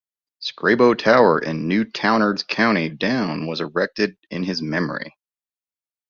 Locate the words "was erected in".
3.45-4.41